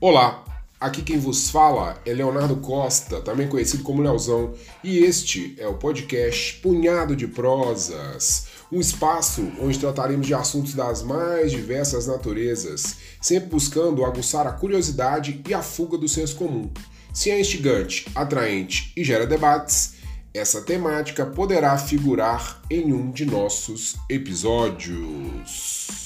Olá, 0.00 0.44
aqui 0.78 1.02
quem 1.02 1.18
vos 1.18 1.50
fala 1.50 2.00
é 2.06 2.12
Leonardo 2.12 2.54
Costa, 2.58 3.20
também 3.20 3.48
conhecido 3.48 3.82
como 3.82 4.00
Leozão, 4.00 4.54
e 4.84 4.98
este 5.00 5.56
é 5.58 5.66
o 5.66 5.74
podcast 5.74 6.60
Punhado 6.60 7.16
de 7.16 7.26
Prosas, 7.26 8.46
um 8.70 8.78
espaço 8.78 9.50
onde 9.60 9.76
trataremos 9.76 10.24
de 10.24 10.34
assuntos 10.34 10.72
das 10.72 11.02
mais 11.02 11.50
diversas 11.50 12.06
naturezas, 12.06 12.94
sempre 13.20 13.48
buscando 13.48 14.04
aguçar 14.04 14.46
a 14.46 14.52
curiosidade 14.52 15.42
e 15.48 15.52
a 15.52 15.62
fuga 15.62 15.98
do 15.98 16.08
senso 16.08 16.36
comum. 16.36 16.70
Se 17.12 17.32
é 17.32 17.40
instigante, 17.40 18.06
atraente 18.14 18.92
e 18.96 19.02
gera 19.02 19.26
debates, 19.26 19.94
essa 20.32 20.60
temática 20.60 21.26
poderá 21.26 21.76
figurar 21.76 22.62
em 22.70 22.92
um 22.92 23.10
de 23.10 23.26
nossos 23.26 23.96
episódios. 24.08 25.98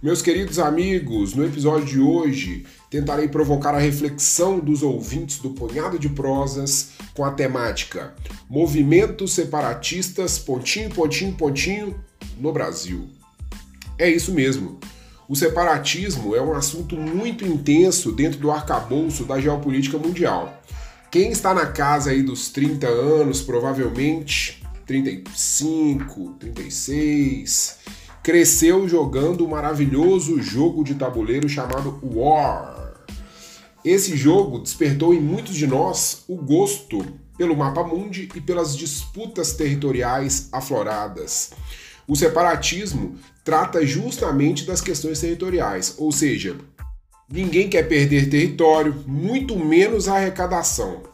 Meus 0.00 0.22
queridos 0.22 0.60
amigos, 0.60 1.34
no 1.34 1.44
episódio 1.44 1.86
de 1.86 1.98
hoje 1.98 2.64
tentarei 2.90 3.28
provocar 3.28 3.74
a 3.74 3.78
reflexão 3.78 4.58
dos 4.58 4.82
ouvintes 4.82 5.38
do 5.38 5.50
Punhado 5.50 5.98
de 5.98 6.08
Prosas 6.08 6.90
com 7.14 7.24
a 7.24 7.30
temática 7.30 8.14
Movimentos 8.48 9.32
separatistas, 9.32 10.38
pontinho, 10.38 10.88
pontinho, 10.90 11.32
pontinho, 11.32 12.00
no 12.38 12.52
Brasil. 12.52 13.08
É 13.98 14.08
isso 14.08 14.32
mesmo. 14.32 14.78
O 15.28 15.34
separatismo 15.34 16.36
é 16.36 16.40
um 16.40 16.54
assunto 16.54 16.96
muito 16.96 17.44
intenso 17.44 18.12
dentro 18.12 18.38
do 18.38 18.50
arcabouço 18.52 19.24
da 19.24 19.40
geopolítica 19.40 19.98
mundial. 19.98 20.62
Quem 21.10 21.30
está 21.30 21.52
na 21.52 21.66
casa 21.66 22.10
aí 22.10 22.22
dos 22.22 22.50
30 22.50 22.86
anos, 22.86 23.40
provavelmente 23.40 24.62
35, 24.86 26.36
36, 26.38 27.78
cresceu 28.22 28.88
jogando 28.88 29.44
o 29.44 29.48
maravilhoso 29.48 30.40
jogo 30.40 30.84
de 30.84 30.94
tabuleiro 30.94 31.48
chamado 31.48 31.98
War. 32.02 32.75
Esse 33.86 34.16
jogo 34.16 34.58
despertou 34.58 35.14
em 35.14 35.20
muitos 35.20 35.54
de 35.54 35.64
nós 35.64 36.24
o 36.26 36.34
gosto 36.34 37.06
pelo 37.38 37.56
mapa 37.56 37.84
mundi 37.84 38.28
e 38.34 38.40
pelas 38.40 38.76
disputas 38.76 39.52
territoriais 39.52 40.48
afloradas. 40.50 41.52
O 42.04 42.16
separatismo 42.16 43.14
trata 43.44 43.86
justamente 43.86 44.64
das 44.64 44.80
questões 44.80 45.20
territoriais, 45.20 45.94
ou 45.98 46.10
seja, 46.10 46.56
ninguém 47.30 47.68
quer 47.68 47.84
perder 47.84 48.28
território, 48.28 49.04
muito 49.06 49.56
menos 49.56 50.08
a 50.08 50.16
arrecadação, 50.16 51.04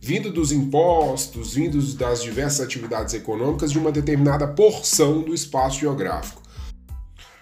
vindo 0.00 0.32
dos 0.32 0.52
impostos, 0.52 1.54
vindos 1.54 1.92
das 1.92 2.22
diversas 2.22 2.60
atividades 2.60 3.14
econômicas 3.14 3.72
de 3.72 3.80
uma 3.80 3.90
determinada 3.90 4.46
porção 4.46 5.22
do 5.22 5.34
espaço 5.34 5.80
geográfico. 5.80 6.41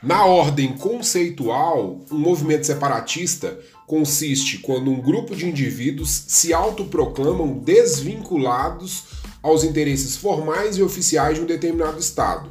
Na 0.03 0.25
ordem 0.25 0.73
conceitual, 0.79 2.01
um 2.11 2.19
movimento 2.19 2.65
separatista 2.65 3.61
consiste 3.87 4.57
quando 4.59 4.91
um 4.91 4.99
grupo 4.99 5.37
de 5.37 5.47
indivíduos 5.47 6.25
se 6.27 6.55
autoproclamam 6.55 7.59
desvinculados 7.59 9.05
aos 9.43 9.63
interesses 9.63 10.17
formais 10.17 10.79
e 10.79 10.83
oficiais 10.83 11.37
de 11.37 11.43
um 11.43 11.47
determinado 11.47 11.99
Estado. 11.99 12.49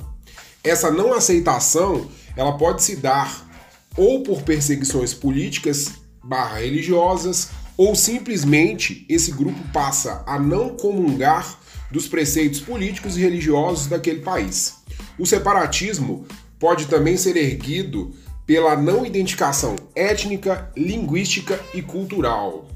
Essa 0.64 0.91
não 0.91 1.11
aceitação 1.11 2.08
ela 2.38 2.56
pode 2.56 2.83
se 2.83 2.95
dar 2.97 3.50
ou 3.97 4.22
por 4.22 4.44
perseguições 4.44 5.16
políticas 5.16 5.94
barra 6.23 6.59
religiosas, 6.59 7.50
ou 7.75 7.95
simplesmente 7.95 9.08
esse 9.09 9.31
grupo 9.31 9.59
passa 9.73 10.23
a 10.28 10.38
não 10.38 10.78
comungar 10.78 11.59
dos 11.89 12.08
preceitos 12.08 12.59
políticos 12.59 13.17
e 13.17 13.22
religiosos 13.22 13.88
daquele 13.88 14.19
país. 14.19 14.75
O 15.17 15.25
separatismo 15.25 16.28
pode 16.59 16.88
também 16.88 17.15
ser 17.17 17.38
erguido 17.38 18.13
pela 18.45 18.75
não 18.75 19.05
identificação 19.05 19.75
étnica, 19.95 20.71
linguística 20.75 21.59
e 21.73 21.81
cultural. 21.81 22.67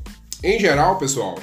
Em 0.43 0.59
geral, 0.59 0.97
pessoal, 0.97 1.37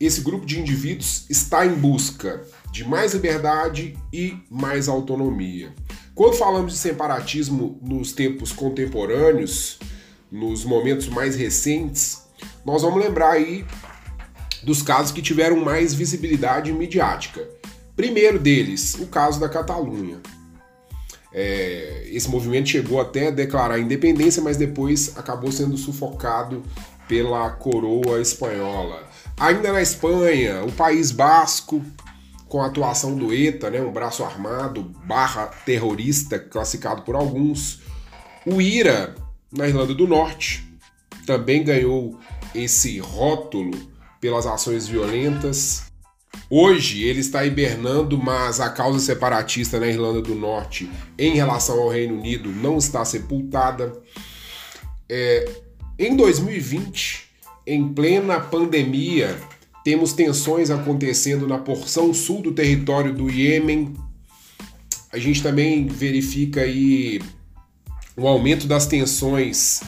esse 0.00 0.20
grupo 0.20 0.46
de 0.46 0.60
indivíduos 0.60 1.26
está 1.28 1.64
em 1.66 1.74
busca 1.74 2.42
de 2.70 2.84
mais 2.84 3.14
liberdade 3.14 3.96
e 4.12 4.36
mais 4.50 4.88
autonomia. 4.88 5.72
Quando 6.14 6.36
falamos 6.36 6.72
de 6.72 6.78
separatismo 6.78 7.78
nos 7.82 8.12
tempos 8.12 8.52
contemporâneos, 8.52 9.78
nos 10.30 10.64
momentos 10.64 11.08
mais 11.08 11.36
recentes, 11.36 12.22
nós 12.64 12.82
vamos 12.82 13.02
lembrar 13.02 13.32
aí 13.32 13.64
dos 14.62 14.82
casos 14.82 15.12
que 15.12 15.22
tiveram 15.22 15.56
mais 15.56 15.94
visibilidade 15.94 16.72
midiática. 16.72 17.48
Primeiro 17.96 18.38
deles, 18.38 18.94
o 18.94 19.06
caso 19.06 19.38
da 19.38 19.48
Catalunha. 19.48 20.20
É, 21.34 22.04
esse 22.12 22.30
movimento 22.30 22.68
chegou 22.68 23.00
até 23.00 23.28
a 23.28 23.30
declarar 23.32 23.80
independência, 23.80 24.40
mas 24.40 24.56
depois 24.56 25.18
acabou 25.18 25.50
sendo 25.50 25.76
sufocado 25.76 26.62
pela 27.08 27.50
coroa 27.50 28.20
espanhola. 28.20 29.02
Ainda 29.38 29.72
na 29.72 29.82
Espanha, 29.82 30.62
o 30.64 30.70
País 30.70 31.10
Basco, 31.10 31.84
com 32.48 32.62
a 32.62 32.66
atuação 32.66 33.16
do 33.16 33.34
ETA, 33.34 33.68
né, 33.68 33.80
um 33.80 33.92
braço 33.92 34.22
armado 34.22 34.82
barra 35.04 35.46
terrorista, 35.66 36.38
classificado 36.38 37.02
por 37.02 37.16
alguns. 37.16 37.80
O 38.46 38.62
IRA, 38.62 39.14
na 39.50 39.66
Irlanda 39.66 39.92
do 39.92 40.06
Norte, 40.06 40.64
também 41.26 41.64
ganhou 41.64 42.16
esse 42.54 43.00
rótulo 43.00 43.72
pelas 44.20 44.46
ações 44.46 44.86
violentas. 44.86 45.83
Hoje 46.56 47.02
ele 47.02 47.18
está 47.18 47.44
hibernando, 47.44 48.16
mas 48.16 48.60
a 48.60 48.70
causa 48.70 49.00
separatista 49.00 49.80
na 49.80 49.88
Irlanda 49.88 50.22
do 50.22 50.36
Norte 50.36 50.88
em 51.18 51.34
relação 51.34 51.80
ao 51.80 51.88
Reino 51.88 52.14
Unido 52.14 52.48
não 52.48 52.78
está 52.78 53.04
sepultada. 53.04 53.92
É, 55.08 55.50
em 55.98 56.14
2020, 56.14 57.24
em 57.66 57.92
plena 57.92 58.38
pandemia, 58.38 59.36
temos 59.82 60.12
tensões 60.12 60.70
acontecendo 60.70 61.48
na 61.48 61.58
porção 61.58 62.14
sul 62.14 62.40
do 62.40 62.52
território 62.52 63.12
do 63.12 63.28
Iêmen. 63.28 63.92
A 65.12 65.18
gente 65.18 65.42
também 65.42 65.88
verifica 65.88 66.60
aí 66.60 67.20
o 68.16 68.28
aumento 68.28 68.68
das 68.68 68.86
tensões 68.86 69.80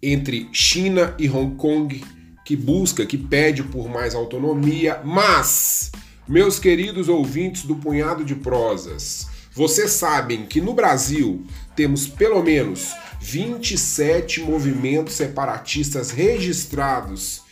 entre 0.00 0.48
China 0.52 1.12
e 1.18 1.28
Hong 1.28 1.56
Kong 1.56 2.04
que 2.44 2.54
busca, 2.54 3.06
que 3.06 3.16
pede 3.16 3.62
por 3.62 3.88
mais 3.88 4.14
autonomia, 4.14 5.00
mas, 5.02 5.90
meus 6.26 6.58
queridos 6.58 7.08
ouvintes 7.08 7.64
do 7.64 7.76
Punhado 7.76 8.24
de 8.24 8.34
Prosas, 8.34 9.26
vocês 9.52 9.92
sabem 9.92 10.46
que 10.46 10.60
no 10.60 10.74
Brasil 10.74 11.46
temos 11.76 12.06
pelo 12.06 12.42
menos 12.42 12.94
27 13.20 14.40
movimentos 14.40 15.14
separatistas 15.14 16.10
registrados 16.10 17.42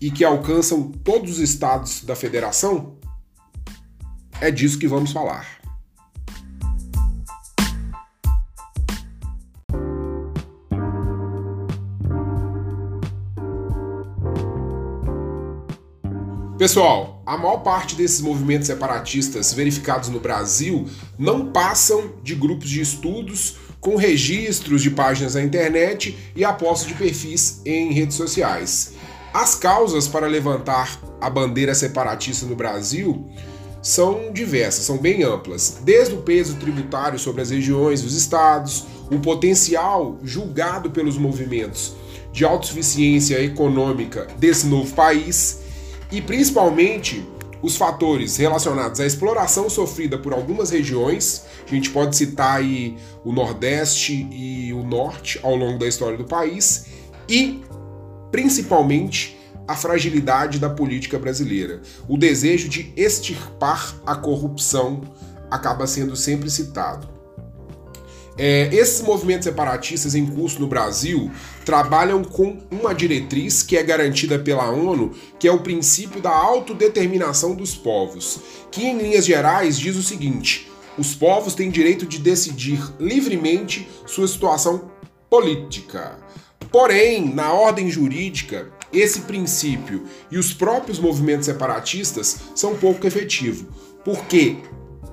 e 0.00 0.10
que 0.10 0.24
alcançam 0.24 0.90
todos 0.90 1.32
os 1.32 1.38
estados 1.38 2.02
da 2.02 2.16
federação? 2.16 2.96
É 4.40 4.50
disso 4.50 4.78
que 4.78 4.88
vamos 4.88 5.12
falar. 5.12 5.61
Pessoal, 16.62 17.20
a 17.26 17.36
maior 17.36 17.56
parte 17.56 17.96
desses 17.96 18.20
movimentos 18.20 18.68
separatistas 18.68 19.52
verificados 19.52 20.08
no 20.08 20.20
Brasil 20.20 20.86
não 21.18 21.46
passam 21.46 22.12
de 22.22 22.36
grupos 22.36 22.70
de 22.70 22.80
estudos 22.80 23.56
com 23.80 23.96
registros 23.96 24.80
de 24.80 24.88
páginas 24.88 25.34
na 25.34 25.42
internet 25.42 26.16
e 26.36 26.44
aposta 26.44 26.86
de 26.86 26.94
perfis 26.94 27.60
em 27.66 27.92
redes 27.92 28.14
sociais. 28.14 28.92
As 29.34 29.56
causas 29.56 30.06
para 30.06 30.28
levantar 30.28 31.00
a 31.20 31.28
bandeira 31.28 31.74
separatista 31.74 32.46
no 32.46 32.54
Brasil 32.54 33.28
são 33.82 34.32
diversas, 34.32 34.84
são 34.84 34.98
bem 34.98 35.24
amplas, 35.24 35.78
desde 35.82 36.14
o 36.14 36.22
peso 36.22 36.54
tributário 36.54 37.18
sobre 37.18 37.42
as 37.42 37.50
regiões 37.50 38.02
dos 38.02 38.14
estados, 38.14 38.86
o 39.10 39.18
potencial 39.18 40.16
julgado 40.22 40.92
pelos 40.92 41.18
movimentos 41.18 41.94
de 42.32 42.44
autossuficiência 42.44 43.42
econômica 43.42 44.28
desse 44.38 44.68
novo 44.68 44.94
país 44.94 45.61
e 46.12 46.20
principalmente 46.20 47.26
os 47.62 47.76
fatores 47.76 48.36
relacionados 48.36 49.00
à 49.00 49.06
exploração 49.06 49.70
sofrida 49.70 50.18
por 50.18 50.32
algumas 50.32 50.70
regiões. 50.70 51.44
A 51.66 51.70
gente 51.70 51.90
pode 51.90 52.14
citar 52.14 52.58
aí 52.58 52.96
o 53.24 53.32
Nordeste 53.32 54.28
e 54.30 54.72
o 54.72 54.82
Norte 54.82 55.40
ao 55.42 55.56
longo 55.56 55.78
da 55.78 55.86
história 55.86 56.18
do 56.18 56.24
país 56.24 56.86
e 57.28 57.62
principalmente 58.30 59.38
a 59.66 59.76
fragilidade 59.76 60.58
da 60.58 60.68
política 60.68 61.18
brasileira. 61.18 61.80
O 62.08 62.18
desejo 62.18 62.68
de 62.68 62.92
extirpar 62.96 63.94
a 64.04 64.16
corrupção 64.16 65.02
acaba 65.50 65.86
sendo 65.86 66.16
sempre 66.16 66.50
citado. 66.50 67.11
É, 68.36 68.74
esses 68.74 69.02
movimentos 69.02 69.44
separatistas 69.44 70.14
em 70.14 70.24
curso 70.24 70.58
no 70.58 70.66
Brasil 70.66 71.30
trabalham 71.64 72.24
com 72.24 72.58
uma 72.70 72.94
diretriz 72.94 73.62
que 73.62 73.76
é 73.76 73.82
garantida 73.82 74.38
pela 74.38 74.70
ONU, 74.70 75.12
que 75.38 75.46
é 75.46 75.52
o 75.52 75.60
princípio 75.60 76.20
da 76.20 76.30
autodeterminação 76.30 77.54
dos 77.54 77.74
povos, 77.74 78.40
que 78.70 78.84
em 78.84 78.98
linhas 78.98 79.26
gerais 79.26 79.78
diz 79.78 79.96
o 79.96 80.02
seguinte: 80.02 80.70
os 80.96 81.14
povos 81.14 81.54
têm 81.54 81.70
direito 81.70 82.06
de 82.06 82.18
decidir 82.18 82.80
livremente 82.98 83.86
sua 84.06 84.26
situação 84.26 84.90
política. 85.28 86.18
Porém, 86.70 87.34
na 87.34 87.52
ordem 87.52 87.90
jurídica, 87.90 88.70
esse 88.92 89.22
princípio 89.22 90.04
e 90.30 90.38
os 90.38 90.54
próprios 90.54 90.98
movimentos 90.98 91.46
separatistas 91.46 92.38
são 92.54 92.76
pouco 92.76 93.06
efetivos, 93.06 93.66
porque 94.04 94.56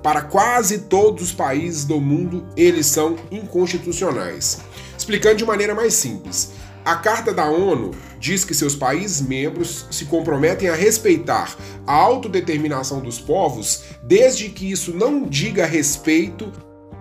para 0.02 0.22
quase 0.22 0.80
todos 0.80 1.22
os 1.22 1.32
países 1.32 1.84
do 1.84 2.00
mundo 2.00 2.46
eles 2.56 2.86
são 2.86 3.16
inconstitucionais. 3.30 4.60
Explicando 4.96 5.36
de 5.36 5.44
maneira 5.44 5.74
mais 5.74 5.94
simples, 5.94 6.52
a 6.84 6.96
Carta 6.96 7.32
da 7.32 7.46
ONU 7.46 7.90
diz 8.18 8.44
que 8.44 8.54
seus 8.54 8.74
países 8.74 9.20
membros 9.20 9.86
se 9.90 10.06
comprometem 10.06 10.68
a 10.68 10.74
respeitar 10.74 11.54
a 11.86 11.92
autodeterminação 11.92 13.00
dos 13.00 13.18
povos, 13.18 13.82
desde 14.02 14.48
que 14.48 14.70
isso 14.70 14.92
não 14.94 15.28
diga 15.28 15.66
respeito 15.66 16.50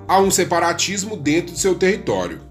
a 0.08 0.20
um 0.20 0.30
separatismo 0.30 1.16
dentro 1.16 1.54
de 1.54 1.60
seu 1.60 1.76
território. 1.76 2.42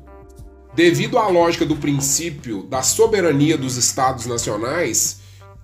Devido 0.75 1.19
à 1.19 1.29
lógica 1.29 1.67
do 1.67 1.77
princípio 1.77 2.63
da 2.63 2.83
soberania 2.83 3.59
dos 3.59 3.77
estados 3.77 4.27
nacionais, 4.27 5.19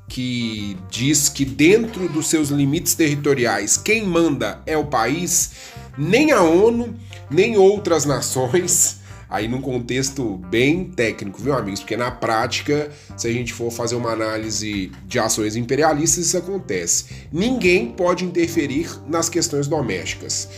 que 0.08 0.76
diz 0.90 1.28
que 1.28 1.44
dentro 1.44 2.08
dos 2.08 2.28
seus 2.28 2.48
limites 2.48 2.94
territoriais 2.94 3.76
quem 3.76 4.04
manda 4.04 4.60
é 4.66 4.76
o 4.76 4.86
país, 4.86 5.52
nem 5.96 6.32
a 6.32 6.42
ONU, 6.42 6.94
nem 7.30 7.56
outras 7.56 8.04
nações 8.04 9.02
aí 9.34 9.48
num 9.48 9.60
contexto 9.60 10.36
bem 10.48 10.84
técnico, 10.84 11.42
viu, 11.42 11.54
amigos? 11.54 11.80
Porque 11.80 11.96
na 11.96 12.08
prática, 12.08 12.88
se 13.16 13.26
a 13.26 13.32
gente 13.32 13.52
for 13.52 13.68
fazer 13.68 13.96
uma 13.96 14.12
análise 14.12 14.92
de 15.06 15.18
ações 15.18 15.56
imperialistas, 15.56 16.26
isso 16.26 16.38
acontece. 16.38 17.06
Ninguém 17.32 17.90
pode 17.90 18.24
interferir 18.24 18.88
nas 19.08 19.28
questões 19.28 19.66
domésticas. 19.66 20.48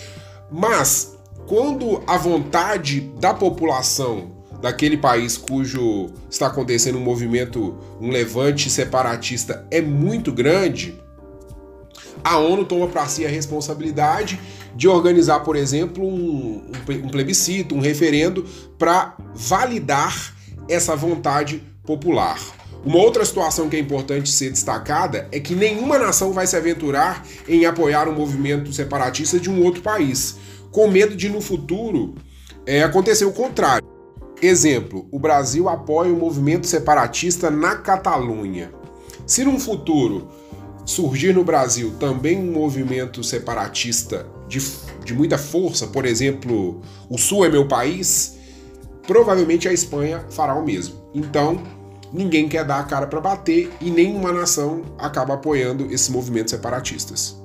Mas 0.52 1.16
quando 1.46 2.02
a 2.06 2.18
vontade 2.18 3.00
da 3.18 3.32
população 3.32 4.35
daquele 4.66 4.96
país 4.96 5.38
cujo 5.38 6.10
está 6.28 6.48
acontecendo 6.48 6.98
um 6.98 7.00
movimento, 7.00 7.78
um 8.00 8.10
levante 8.10 8.68
separatista 8.68 9.64
é 9.70 9.80
muito 9.80 10.32
grande, 10.32 11.00
a 12.24 12.36
ONU 12.38 12.64
toma 12.64 12.88
para 12.88 13.06
si 13.06 13.24
a 13.24 13.28
responsabilidade 13.28 14.40
de 14.74 14.88
organizar, 14.88 15.38
por 15.40 15.54
exemplo, 15.54 16.04
um, 16.04 16.64
um 16.88 17.08
plebiscito, 17.08 17.76
um 17.76 17.78
referendo 17.78 18.44
para 18.76 19.16
validar 19.32 20.34
essa 20.68 20.96
vontade 20.96 21.62
popular. 21.84 22.40
Uma 22.84 22.98
outra 22.98 23.24
situação 23.24 23.68
que 23.68 23.76
é 23.76 23.78
importante 23.78 24.28
ser 24.32 24.50
destacada 24.50 25.28
é 25.30 25.38
que 25.38 25.54
nenhuma 25.54 25.96
nação 25.96 26.32
vai 26.32 26.46
se 26.48 26.56
aventurar 26.56 27.24
em 27.46 27.66
apoiar 27.66 28.08
um 28.08 28.14
movimento 28.14 28.72
separatista 28.72 29.38
de 29.38 29.48
um 29.48 29.62
outro 29.62 29.80
país, 29.80 30.38
com 30.72 30.88
medo 30.88 31.14
de 31.14 31.28
no 31.28 31.40
futuro 31.40 32.16
é, 32.66 32.82
acontecer 32.82 33.24
o 33.24 33.32
contrário. 33.32 33.95
Exemplo: 34.46 35.08
o 35.10 35.18
Brasil 35.18 35.68
apoia 35.68 36.12
o 36.12 36.16
movimento 36.16 36.66
separatista 36.66 37.50
na 37.50 37.76
Catalunha. 37.76 38.70
Se 39.26 39.44
num 39.44 39.58
futuro 39.58 40.28
surgir 40.84 41.34
no 41.34 41.42
Brasil 41.42 41.94
também 41.98 42.38
um 42.38 42.52
movimento 42.52 43.24
separatista 43.24 44.24
de, 44.46 44.60
de 45.04 45.12
muita 45.12 45.36
força, 45.36 45.88
por 45.88 46.06
exemplo, 46.06 46.80
o 47.10 47.18
Sul 47.18 47.44
é 47.44 47.48
meu 47.48 47.66
país, 47.66 48.36
provavelmente 49.04 49.68
a 49.68 49.72
Espanha 49.72 50.24
fará 50.30 50.54
o 50.54 50.64
mesmo. 50.64 50.94
Então, 51.12 51.60
ninguém 52.12 52.48
quer 52.48 52.64
dar 52.64 52.78
a 52.78 52.84
cara 52.84 53.08
para 53.08 53.20
bater 53.20 53.72
e 53.80 53.90
nenhuma 53.90 54.32
nação 54.32 54.82
acaba 54.96 55.34
apoiando 55.34 55.92
esses 55.92 56.08
movimentos 56.08 56.52
separatistas. 56.52 57.36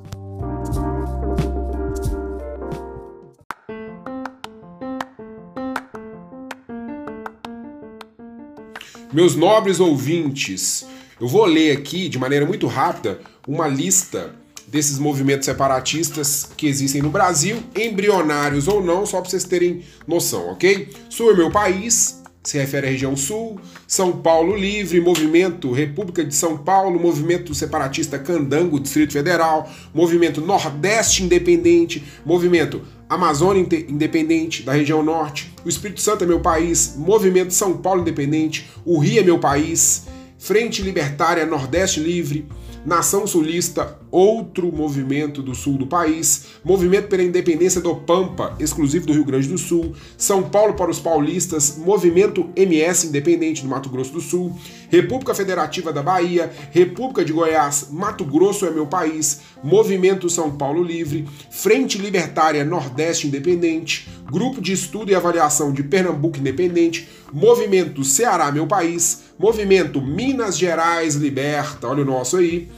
Meus 9.13 9.35
nobres 9.35 9.81
ouvintes, 9.81 10.85
eu 11.19 11.27
vou 11.27 11.43
ler 11.43 11.75
aqui 11.75 12.07
de 12.07 12.17
maneira 12.17 12.45
muito 12.45 12.65
rápida 12.65 13.19
uma 13.45 13.67
lista 13.67 14.33
desses 14.65 14.97
movimentos 14.97 15.45
separatistas 15.45 16.49
que 16.55 16.65
existem 16.65 17.01
no 17.01 17.09
Brasil, 17.09 17.57
embrionários 17.75 18.69
ou 18.69 18.81
não, 18.81 19.05
só 19.05 19.19
para 19.19 19.29
vocês 19.29 19.43
terem 19.43 19.83
noção, 20.07 20.47
ok? 20.51 20.87
Sul 21.09 21.31
é 21.31 21.35
meu 21.35 21.51
país, 21.51 22.21
se 22.41 22.57
refere 22.57 22.87
à 22.87 22.89
região 22.89 23.17
sul, 23.17 23.59
São 23.85 24.13
Paulo 24.13 24.55
Livre, 24.55 25.01
Movimento 25.01 25.73
República 25.73 26.23
de 26.23 26.33
São 26.33 26.57
Paulo, 26.57 26.97
Movimento 26.97 27.53
Separatista 27.53 28.17
Candango, 28.17 28.79
Distrito 28.79 29.11
Federal, 29.11 29.69
Movimento 29.93 30.39
Nordeste 30.39 31.21
Independente, 31.21 32.01
Movimento 32.25 32.81
Amazônia 33.11 33.67
Independente, 33.89 34.63
da 34.63 34.71
região 34.71 35.03
norte, 35.03 35.53
o 35.65 35.67
Espírito 35.67 35.99
Santo 35.99 36.23
é 36.23 36.27
meu 36.27 36.39
país, 36.39 36.95
Movimento 36.95 37.53
São 37.53 37.75
Paulo 37.75 37.99
Independente, 37.99 38.69
o 38.85 38.97
Rio 38.99 39.19
é 39.19 39.23
meu 39.23 39.37
país, 39.37 40.07
Frente 40.39 40.81
Libertária 40.81 41.45
Nordeste 41.45 41.99
Livre, 41.99 42.47
Nação 42.85 43.27
Sulista, 43.27 43.99
outro 44.09 44.71
movimento 44.71 45.43
do 45.43 45.53
sul 45.53 45.77
do 45.77 45.85
país, 45.85 46.47
Movimento 46.63 47.07
pela 47.07 47.21
Independência 47.21 47.79
do 47.79 47.95
Pampa, 47.95 48.55
exclusivo 48.59 49.05
do 49.05 49.13
Rio 49.13 49.23
Grande 49.23 49.47
do 49.47 49.57
Sul, 49.57 49.93
São 50.17 50.43
Paulo 50.43 50.73
para 50.73 50.89
os 50.89 50.99
Paulistas, 50.99 51.77
Movimento 51.77 52.49
MS 52.55 53.07
Independente 53.07 53.61
do 53.61 53.69
Mato 53.69 53.89
Grosso 53.89 54.11
do 54.11 54.19
Sul, 54.19 54.57
República 54.89 55.35
Federativa 55.35 55.93
da 55.93 56.01
Bahia, 56.01 56.51
República 56.71 57.23
de 57.23 57.31
Goiás, 57.31 57.87
Mato 57.91 58.25
Grosso 58.25 58.65
é 58.65 58.71
meu 58.71 58.87
país, 58.87 59.41
Movimento 59.63 60.29
São 60.29 60.51
Paulo 60.51 60.83
Livre, 60.83 61.27
Frente 61.51 61.99
Libertária 61.99 62.65
Nordeste 62.65 63.27
Independente, 63.27 64.09
Grupo 64.31 64.61
de 64.61 64.71
Estudo 64.71 65.11
e 65.11 65.15
Avaliação 65.15 65.73
de 65.73 65.83
Pernambuco 65.83 66.39
Independente, 66.39 67.09
Movimento 67.33 68.01
Ceará 68.05 68.49
Meu 68.49 68.65
País, 68.65 69.23
Movimento 69.37 70.01
Minas 70.01 70.57
Gerais 70.57 71.15
Liberta, 71.15 71.89
olha 71.89 72.01
o 72.01 72.05
nosso 72.05 72.37
aí. 72.37 72.69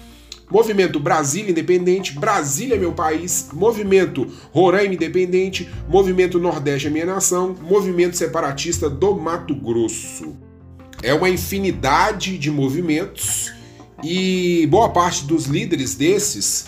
Movimento 0.49 0.99
Brasília 0.99 1.51
Independente, 1.51 2.17
Brasília 2.19 2.75
Meu 2.75 2.91
País, 2.91 3.49
Movimento 3.53 4.27
Roraima 4.51 4.95
Independente, 4.95 5.69
Movimento 5.87 6.39
Nordeste 6.39 6.89
Minha 6.89 7.05
Nação, 7.05 7.55
Movimento 7.61 8.17
Separatista 8.17 8.89
do 8.89 9.15
Mato 9.15 9.53
Grosso. 9.53 10.35
É 11.03 11.13
uma 11.13 11.29
infinidade 11.29 12.37
de 12.39 12.49
movimentos 12.49 13.53
e 14.03 14.67
boa 14.71 14.89
parte 14.89 15.25
dos 15.25 15.45
líderes 15.45 15.93
desses 15.93 16.65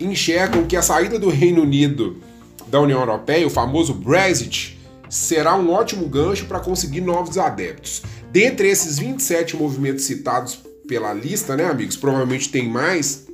enxergam 0.00 0.64
que 0.66 0.76
a 0.76 0.82
saída 0.82 1.20
do 1.20 1.28
Reino 1.28 1.62
Unido 1.62 2.20
da 2.66 2.80
União 2.80 3.00
Europeia, 3.00 3.46
o 3.46 3.50
famoso 3.50 3.94
Brexit, 3.94 4.78
será 5.08 5.56
um 5.56 5.70
ótimo 5.70 6.08
gancho 6.08 6.46
para 6.46 6.60
conseguir 6.60 7.00
novos 7.00 7.38
adeptos. 7.38 8.02
Dentre 8.30 8.68
esses 8.68 8.98
27 8.98 9.56
movimentos 9.56 10.04
citados 10.04 10.58
pela 10.88 11.12
lista, 11.12 11.56
né, 11.56 11.64
amigos? 11.64 11.96
Provavelmente 11.96 12.48
tem 12.48 12.68
mais. 12.68 13.26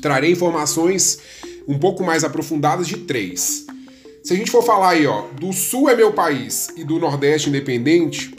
Trarei 0.00 0.32
informações 0.32 1.18
um 1.68 1.78
pouco 1.78 2.02
mais 2.02 2.24
aprofundadas 2.24 2.86
de 2.86 2.98
três. 2.98 3.66
Se 4.22 4.32
a 4.32 4.36
gente 4.36 4.50
for 4.50 4.62
falar 4.62 4.90
aí, 4.90 5.06
ó, 5.06 5.26
do 5.38 5.52
Sul 5.52 5.88
é 5.88 5.94
meu 5.94 6.12
país 6.12 6.68
e 6.76 6.84
do 6.84 6.98
Nordeste 6.98 7.50
independente, 7.50 8.34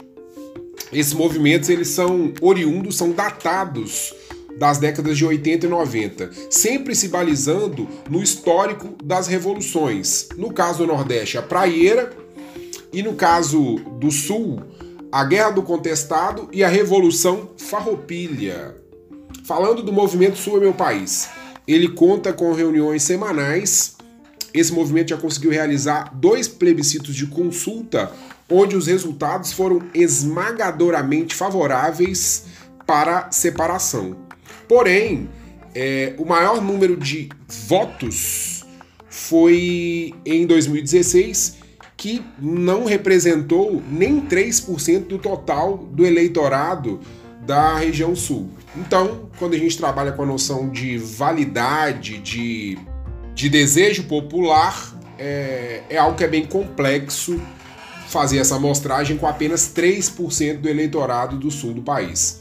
esses 0.92 1.12
movimentos 1.12 1.68
eles 1.68 1.88
são 1.88 2.32
oriundos, 2.40 2.96
são 2.96 3.10
datados 3.10 4.12
das 4.58 4.78
décadas 4.78 5.16
de 5.18 5.24
80 5.24 5.66
e 5.66 5.68
90, 5.68 6.30
sempre 6.50 6.94
se 6.94 7.08
balizando 7.08 7.88
no 8.08 8.22
histórico 8.22 8.96
das 9.02 9.26
revoluções. 9.26 10.28
No 10.36 10.52
caso 10.52 10.78
do 10.78 10.86
Nordeste, 10.86 11.38
a 11.38 11.42
praieira, 11.42 12.10
e 12.92 13.02
no 13.02 13.14
caso 13.14 13.76
do 14.00 14.10
Sul, 14.10 14.62
a 15.12 15.24
Guerra 15.24 15.50
do 15.50 15.62
Contestado 15.62 16.48
e 16.52 16.64
a 16.64 16.68
Revolução 16.68 17.50
Farroupilha. 17.58 18.76
Falando 19.44 19.82
do 19.82 19.92
movimento 19.92 20.38
Sul 20.38 20.56
é 20.56 20.60
meu 20.60 20.72
país, 20.72 21.28
ele 21.68 21.88
conta 21.88 22.32
com 22.32 22.52
reuniões 22.52 23.02
semanais. 23.02 23.96
Esse 24.52 24.72
movimento 24.72 25.10
já 25.10 25.16
conseguiu 25.16 25.50
realizar 25.50 26.10
dois 26.14 26.48
plebiscitos 26.48 27.14
de 27.14 27.26
consulta, 27.26 28.10
onde 28.50 28.76
os 28.76 28.86
resultados 28.86 29.52
foram 29.52 29.82
esmagadoramente 29.92 31.34
favoráveis 31.34 32.44
para 32.86 33.30
separação. 33.30 34.25
Porém, 34.68 35.28
é, 35.74 36.14
o 36.18 36.24
maior 36.24 36.62
número 36.62 36.96
de 36.96 37.28
votos 37.68 38.64
foi 39.08 40.14
em 40.24 40.46
2016 40.46 41.58
que 41.96 42.22
não 42.38 42.84
representou 42.84 43.82
nem 43.90 44.20
3% 44.20 45.06
do 45.06 45.18
total 45.18 45.78
do 45.78 46.04
eleitorado 46.04 47.00
da 47.46 47.78
região 47.78 48.14
sul. 48.14 48.50
Então, 48.76 49.30
quando 49.38 49.54
a 49.54 49.58
gente 49.58 49.78
trabalha 49.78 50.12
com 50.12 50.22
a 50.22 50.26
noção 50.26 50.68
de 50.68 50.98
validade, 50.98 52.18
de, 52.18 52.76
de 53.34 53.48
desejo 53.48 54.04
popular, 54.04 54.94
é, 55.18 55.82
é 55.88 55.96
algo 55.96 56.16
que 56.16 56.24
é 56.24 56.28
bem 56.28 56.44
complexo 56.44 57.40
fazer 58.08 58.38
essa 58.38 58.56
amostragem 58.56 59.16
com 59.16 59.26
apenas 59.26 59.72
3% 59.74 60.58
do 60.58 60.68
eleitorado 60.68 61.36
do 61.36 61.50
sul 61.50 61.72
do 61.72 61.82
país. 61.82 62.40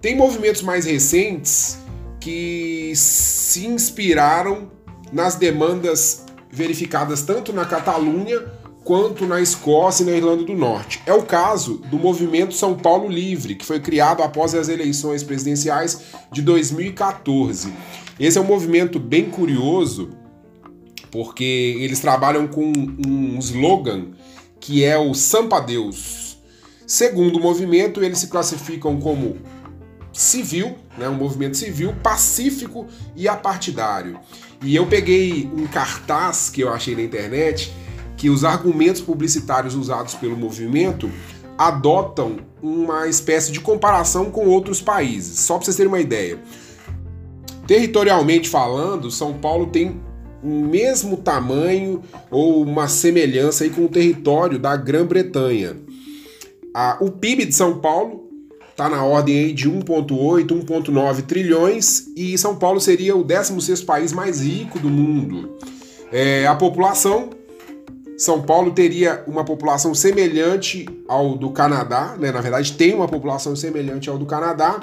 Tem 0.00 0.16
movimentos 0.16 0.62
mais 0.62 0.84
recentes 0.84 1.78
que 2.20 2.92
se 2.94 3.66
inspiraram 3.66 4.70
nas 5.12 5.34
demandas 5.34 6.24
verificadas 6.50 7.22
tanto 7.22 7.52
na 7.52 7.64
Catalunha 7.64 8.40
quanto 8.84 9.26
na 9.26 9.40
Escócia 9.40 10.04
e 10.04 10.06
na 10.06 10.12
Irlanda 10.12 10.44
do 10.44 10.54
Norte. 10.54 11.02
É 11.04 11.12
o 11.12 11.24
caso 11.24 11.78
do 11.90 11.98
movimento 11.98 12.54
São 12.54 12.76
Paulo 12.76 13.08
Livre, 13.08 13.56
que 13.56 13.66
foi 13.66 13.80
criado 13.80 14.22
após 14.22 14.54
as 14.54 14.68
eleições 14.68 15.24
presidenciais 15.24 16.00
de 16.32 16.42
2014. 16.42 17.72
Esse 18.20 18.38
é 18.38 18.40
um 18.40 18.44
movimento 18.44 19.00
bem 19.00 19.28
curioso, 19.28 20.10
porque 21.10 21.76
eles 21.80 21.98
trabalham 21.98 22.46
com 22.46 22.72
um 23.06 23.38
slogan 23.40 24.12
que 24.60 24.84
é 24.84 24.96
o 24.96 25.12
Sampa 25.12 25.60
Deus. 25.60 26.38
Segundo 26.86 27.36
o 27.36 27.42
movimento, 27.42 28.02
eles 28.02 28.18
se 28.18 28.28
classificam 28.28 28.98
como 28.98 29.36
civil, 30.18 30.76
né, 30.98 31.08
um 31.08 31.14
movimento 31.14 31.56
civil, 31.56 31.94
pacífico 32.02 32.88
e 33.14 33.28
apartidário. 33.28 34.18
E 34.60 34.74
eu 34.74 34.84
peguei 34.86 35.48
um 35.56 35.64
cartaz 35.68 36.50
que 36.50 36.60
eu 36.60 36.72
achei 36.72 36.96
na 36.96 37.02
internet 37.02 37.72
que 38.16 38.28
os 38.28 38.44
argumentos 38.44 39.00
publicitários 39.00 39.76
usados 39.76 40.14
pelo 40.14 40.36
movimento 40.36 41.08
adotam 41.56 42.38
uma 42.60 43.06
espécie 43.06 43.52
de 43.52 43.60
comparação 43.60 44.28
com 44.28 44.48
outros 44.48 44.80
países. 44.80 45.38
Só 45.38 45.54
para 45.54 45.66
vocês 45.66 45.76
terem 45.76 45.92
uma 45.92 46.00
ideia. 46.00 46.36
Territorialmente 47.68 48.48
falando, 48.48 49.12
São 49.12 49.34
Paulo 49.34 49.66
tem 49.68 50.00
o 50.42 50.48
mesmo 50.48 51.16
tamanho 51.16 52.02
ou 52.28 52.62
uma 52.62 52.88
semelhança 52.88 53.62
aí 53.62 53.70
com 53.70 53.84
o 53.84 53.88
território 53.88 54.58
da 54.58 54.76
Grã-Bretanha. 54.76 55.76
O 57.00 57.12
PIB 57.12 57.44
de 57.44 57.54
São 57.54 57.78
Paulo 57.78 58.27
está 58.78 58.88
na 58.88 59.04
ordem 59.04 59.36
aí 59.36 59.52
de 59.52 59.68
1,8, 59.68 60.46
1,9 60.46 61.22
trilhões 61.22 62.06
e 62.16 62.38
São 62.38 62.54
Paulo 62.54 62.80
seria 62.80 63.16
o 63.16 63.24
16 63.24 63.82
país 63.82 64.12
mais 64.12 64.40
rico 64.40 64.78
do 64.78 64.88
mundo. 64.88 65.58
É, 66.12 66.46
a 66.46 66.54
população, 66.54 67.30
São 68.16 68.40
Paulo 68.40 68.70
teria 68.70 69.24
uma 69.26 69.44
população 69.44 69.96
semelhante 69.96 70.88
ao 71.08 71.36
do 71.36 71.50
Canadá, 71.50 72.14
né? 72.16 72.30
na 72.30 72.40
verdade 72.40 72.74
tem 72.74 72.94
uma 72.94 73.08
população 73.08 73.56
semelhante 73.56 74.08
ao 74.08 74.16
do 74.16 74.24
Canadá, 74.24 74.78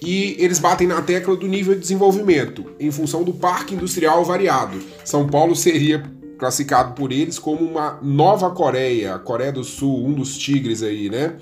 e 0.00 0.36
eles 0.38 0.58
batem 0.58 0.86
na 0.86 1.02
tecla 1.02 1.36
do 1.36 1.46
nível 1.46 1.74
de 1.74 1.80
desenvolvimento, 1.80 2.72
em 2.80 2.90
função 2.90 3.22
do 3.22 3.32
parque 3.34 3.74
industrial 3.74 4.24
variado. 4.24 4.78
São 5.04 5.28
Paulo 5.28 5.54
seria 5.54 6.02
classificado 6.38 6.94
por 6.94 7.12
eles 7.12 7.38
como 7.38 7.62
uma 7.62 7.98
nova 8.02 8.50
Coreia, 8.50 9.18
Coreia 9.18 9.52
do 9.52 9.64
Sul, 9.64 10.06
um 10.06 10.14
dos 10.14 10.36
tigres 10.38 10.82
aí, 10.82 11.10
né? 11.10 11.36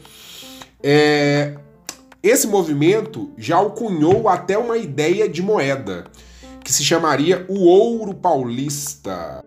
É, 0.83 1.55
esse 2.23 2.47
movimento 2.47 3.33
já 3.37 3.57
alcunhou 3.57 4.29
até 4.29 4.57
uma 4.57 4.79
ideia 4.79 5.29
de 5.29 5.43
moeda, 5.43 6.05
que 6.63 6.73
se 6.73 6.85
chamaria 6.85 7.45
o 7.49 7.65
ouro 7.65 8.15
paulista. 8.15 9.45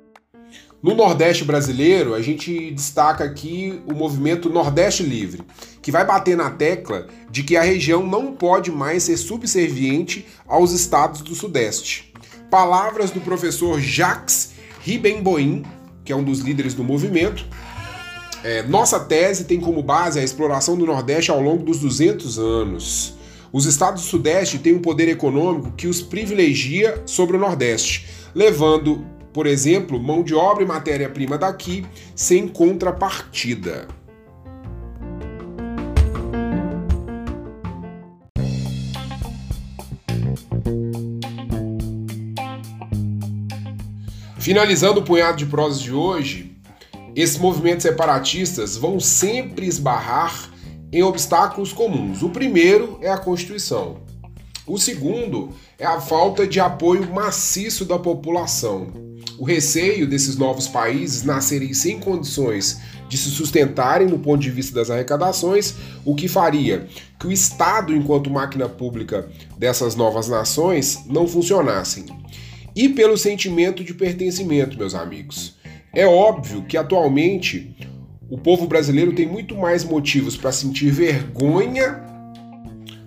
No 0.83 0.93
Nordeste 0.93 1.45
brasileiro, 1.45 2.13
a 2.13 2.21
gente 2.21 2.71
destaca 2.71 3.23
aqui 3.23 3.81
o 3.87 3.93
movimento 3.95 4.49
Nordeste 4.49 5.03
Livre, 5.03 5.41
que 5.81 5.89
vai 5.89 6.05
bater 6.05 6.35
na 6.35 6.51
tecla 6.51 7.07
de 7.31 7.43
que 7.43 7.55
a 7.55 7.63
região 7.63 8.05
não 8.05 8.33
pode 8.33 8.71
mais 8.71 9.03
ser 9.03 9.17
subserviente 9.17 10.27
aos 10.45 10.73
estados 10.73 11.21
do 11.21 11.33
Sudeste. 11.33 12.13
Palavras 12.51 13.09
do 13.09 13.21
professor 13.21 13.79
Jacques 13.79 14.51
Ribemboim, 14.81 15.63
que 16.03 16.11
é 16.11 16.15
um 16.15 16.23
dos 16.23 16.39
líderes 16.41 16.73
do 16.73 16.83
movimento, 16.83 17.47
é, 18.45 18.61
nossa 18.61 18.99
tese 18.99 19.45
tem 19.45 19.59
como 19.59 19.81
base 19.81 20.19
a 20.19 20.23
exploração 20.23 20.77
do 20.77 20.85
Nordeste 20.85 21.31
ao 21.31 21.41
longo 21.41 21.63
dos 21.63 21.79
200 21.79 22.37
anos. 22.37 23.15
Os 23.51 23.65
estados 23.65 24.03
do 24.03 24.07
Sudeste 24.07 24.59
têm 24.59 24.75
um 24.75 24.81
poder 24.81 25.07
econômico 25.07 25.71
que 25.71 25.87
os 25.87 25.99
privilegia 25.99 27.01
sobre 27.07 27.37
o 27.37 27.39
Nordeste, 27.39 28.05
levando, 28.35 29.03
por 29.33 29.47
exemplo, 29.47 29.99
mão 29.99 30.21
de 30.21 30.35
obra 30.35 30.63
e 30.63 30.67
matéria-prima 30.67 31.39
daqui 31.39 31.87
sem 32.15 32.47
contrapartida. 32.47 33.87
Finalizando 44.37 44.99
o 44.99 45.03
punhado 45.03 45.37
de 45.37 45.47
prosas 45.47 45.81
de 45.81 45.91
hoje, 45.91 46.54
esses 47.15 47.37
movimentos 47.37 47.83
separatistas 47.83 48.75
vão 48.75 48.99
sempre 48.99 49.65
esbarrar 49.65 50.51
em 50.91 51.01
obstáculos 51.01 51.71
comuns. 51.71 52.21
O 52.21 52.29
primeiro 52.29 52.97
é 53.01 53.09
a 53.09 53.17
Constituição. 53.17 54.03
O 54.67 54.77
segundo 54.77 55.53
é 55.77 55.85
a 55.85 56.01
falta 56.01 56.47
de 56.47 56.59
apoio 56.59 57.07
maciço 57.13 57.85
da 57.85 57.99
população. 57.99 58.87
O 59.37 59.45
receio 59.45 60.07
desses 60.07 60.35
novos 60.37 60.67
países 60.67 61.23
nascerem 61.23 61.73
sem 61.73 61.99
condições 61.99 62.79
de 63.07 63.17
se 63.17 63.29
sustentarem 63.29 64.07
no 64.07 64.19
ponto 64.19 64.41
de 64.41 64.49
vista 64.49 64.73
das 64.73 64.89
arrecadações, 64.89 65.75
o 66.03 66.15
que 66.15 66.27
faria 66.27 66.87
que 67.19 67.27
o 67.27 67.31
Estado, 67.31 67.95
enquanto 67.95 68.29
máquina 68.29 68.67
pública 68.67 69.29
dessas 69.57 69.95
novas 69.95 70.27
nações, 70.27 71.03
não 71.05 71.27
funcionassem. 71.27 72.05
E 72.75 72.89
pelo 72.89 73.17
sentimento 73.17 73.83
de 73.83 73.93
pertencimento, 73.93 74.77
meus 74.77 74.95
amigos. 74.95 75.54
É 75.95 76.05
óbvio 76.05 76.63
que 76.63 76.75
atualmente 76.75 77.73
o 78.29 78.37
povo 78.37 78.67
brasileiro 78.67 79.13
tem 79.13 79.25
muito 79.25 79.55
mais 79.55 79.85
motivos 79.85 80.35
para 80.35 80.51
sentir 80.51 80.91
vergonha 80.91 82.03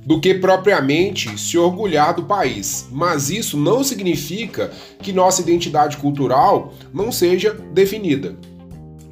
do 0.07 0.19
que 0.19 0.33
propriamente 0.33 1.39
se 1.39 1.59
orgulhar 1.59 2.15
do 2.15 2.25
país. 2.25 2.89
Mas 2.91 3.29
isso 3.29 3.59
não 3.59 3.85
significa 3.85 4.71
que 5.03 5.13
nossa 5.13 5.43
identidade 5.43 5.99
cultural 5.99 6.73
não 6.91 7.13
seja 7.13 7.53
definida. 7.53 8.35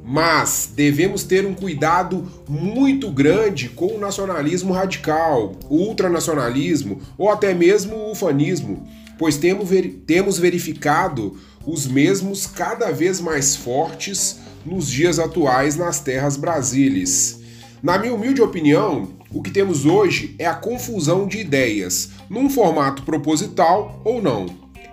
Mas 0.03 0.71
devemos 0.75 1.21
ter 1.21 1.45
um 1.45 1.53
cuidado 1.53 2.25
muito 2.49 3.11
grande 3.11 3.69
com 3.69 3.95
o 3.95 3.99
nacionalismo 3.99 4.73
radical, 4.73 5.51
o 5.69 5.75
ultranacionalismo 5.75 6.99
ou 7.15 7.29
até 7.29 7.53
mesmo 7.53 7.95
o 7.95 8.11
ufanismo, 8.11 8.87
pois 9.19 9.37
temos 9.37 10.39
verificado 10.39 11.37
os 11.67 11.85
mesmos 11.85 12.47
cada 12.47 12.91
vez 12.91 13.19
mais 13.19 13.53
fortes 13.53 14.39
nos 14.65 14.89
dias 14.89 15.19
atuais 15.19 15.75
nas 15.75 15.99
terras 15.99 16.37
brasileiras. 16.37 17.41
Na 17.83 17.97
minha 17.97 18.13
humilde 18.13 18.41
opinião, 18.41 19.09
o 19.29 19.41
que 19.41 19.51
temos 19.51 19.85
hoje 19.85 20.33
é 20.39 20.45
a 20.45 20.55
confusão 20.55 21.27
de 21.27 21.39
ideias, 21.39 22.09
num 22.29 22.49
formato 22.49 23.03
proposital 23.03 24.01
ou 24.05 24.21
não. 24.21 24.45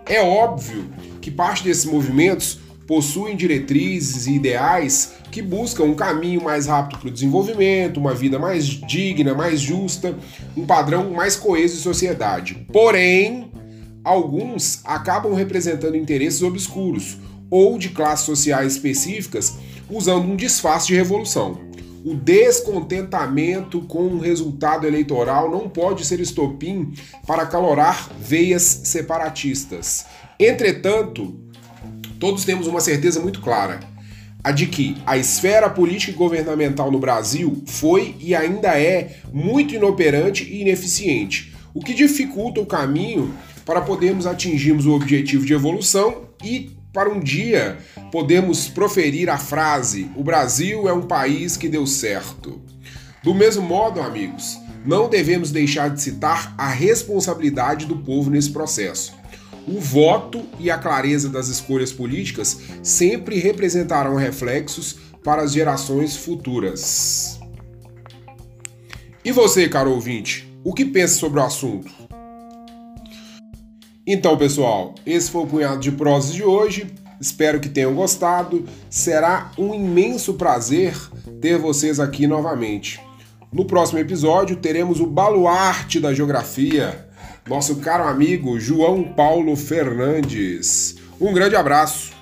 É 0.05 0.21
óbvio 0.21 0.85
que 1.21 1.31
parte 1.31 1.63
desses 1.63 1.85
movimentos 1.85 2.59
possuem 2.89 3.37
diretrizes 3.37 4.27
e 4.27 4.35
ideais 4.35 5.15
que 5.31 5.41
buscam 5.41 5.85
um 5.85 5.95
caminho 5.95 6.43
mais 6.43 6.67
rápido 6.67 6.99
para 6.99 7.09
o 7.09 7.13
desenvolvimento, 7.13 7.99
uma 7.99 8.15
vida 8.15 8.39
mais 8.39 8.67
digna, 8.67 9.33
mais 9.33 9.61
justa, 9.61 10.17
um 10.57 10.67
padrão 10.67 11.11
mais 11.11 11.37
coeso 11.37 11.77
de 11.77 11.83
sociedade. 11.83 12.67
Porém, 12.73 13.51
alguns 14.05 14.81
acabam 14.85 15.33
representando 15.33 15.97
interesses 15.97 16.43
obscuros 16.43 17.17
ou 17.51 17.79
de 17.79 17.89
classes 17.89 18.27
sociais 18.27 18.75
específicas 18.75 19.57
usando 19.89 20.31
um 20.31 20.37
disfarce 20.37 20.89
de 20.89 20.95
revolução. 20.95 21.59
O 22.05 22.15
descontentamento 22.15 23.81
com 23.81 24.09
o 24.09 24.19
resultado 24.19 24.87
eleitoral 24.87 25.51
não 25.51 25.71
pode 25.71 26.05
ser 26.05 26.21
estopim 26.21 26.93
para 27.27 27.47
calorar 27.47 28.11
veias 28.21 28.63
separatistas. 28.63 30.05
Entretanto, 30.39 31.35
todos 32.21 32.45
temos 32.45 32.67
uma 32.67 32.81
certeza 32.81 33.21
muito 33.21 33.41
clara: 33.41 33.81
a 34.43 34.53
de 34.53 34.67
que 34.67 34.99
a 35.07 35.17
esfera 35.17 35.71
política 35.71 36.13
e 36.13 36.15
governamental 36.15 36.91
no 36.91 36.99
Brasil 36.99 37.63
foi 37.65 38.15
e 38.21 38.35
ainda 38.35 38.79
é 38.79 39.17
muito 39.33 39.75
inoperante 39.75 40.45
e 40.45 40.61
ineficiente, 40.61 41.55
o 41.73 41.81
que 41.81 41.95
dificulta 41.95 42.61
o 42.61 42.67
caminho 42.67 43.33
para 43.65 43.81
podermos 43.81 44.27
atingirmos 44.27 44.87
o 44.87 44.93
objetivo 44.93 45.45
de 45.45 45.53
evolução 45.53 46.29
e 46.43 46.77
para 46.93 47.11
um 47.11 47.19
dia 47.19 47.79
podermos 48.13 48.69
proferir 48.69 49.29
a 49.29 49.37
frase: 49.37 50.11
o 50.17 50.23
Brasil 50.23 50.89
é 50.89 50.93
um 50.93 51.03
país 51.03 51.57
que 51.57 51.69
deu 51.69 51.87
certo. 51.87 52.63
Do 53.23 53.35
mesmo 53.35 53.63
modo, 53.63 54.01
amigos, 54.01 54.59
não 54.85 55.09
devemos 55.09 55.51
deixar 55.51 55.89
de 55.89 56.01
citar 56.01 56.55
a 56.59 56.69
responsabilidade 56.69 57.87
do 57.87 57.97
povo 57.97 58.31
nesse 58.31 58.51
processo. 58.51 59.15
O 59.67 59.81
voto 59.81 60.45
e 60.61 60.71
a 60.71 60.77
clareza 60.77 61.29
das 61.31 61.49
escolhas 61.49 61.91
políticas 61.91 62.61
sempre 62.83 63.39
representarão 63.39 64.15
reflexos 64.15 64.97
para 65.25 65.43
as 65.43 65.53
gerações 65.53 66.15
futuras. 66.17 67.41
E 69.25 69.33
você, 69.33 69.67
caro 69.67 69.91
ouvinte, 69.91 70.47
o 70.63 70.75
que 70.75 70.85
pensa 70.85 71.15
sobre 71.15 71.41
o 71.41 71.43
assunto? 71.43 72.04
Então, 74.07 74.37
pessoal, 74.37 74.95
esse 75.07 75.31
foi 75.31 75.43
o 75.43 75.47
punhado 75.47 75.81
de 75.81 75.91
prosas 75.91 76.35
de 76.35 76.45
hoje. 76.45 76.87
Espero 77.19 77.59
que 77.59 77.71
tenham 77.71 77.95
gostado. 77.95 78.67
Será 78.91 79.51
um 79.57 79.75
imenso 79.75 80.35
prazer 80.35 80.95
ter 81.41 81.59
vocês 81.59 81.99
aqui 81.99 82.27
novamente. 82.27 83.01
No 83.51 83.65
próximo 83.65 83.99
episódio 83.99 84.57
teremos 84.57 85.01
o 85.01 85.07
baluarte 85.07 86.01
da 86.01 86.13
geografia, 86.13 87.09
nosso 87.49 87.77
caro 87.77 88.05
amigo 88.05 88.59
João 88.59 89.05
Paulo 89.05 89.57
Fernandes. 89.57 90.97
Um 91.21 91.33
grande 91.33 91.57
abraço. 91.57 92.14